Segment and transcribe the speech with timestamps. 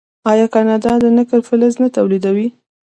[0.31, 2.47] آیا کاناډا د نکل فلز نه تولیدوي؟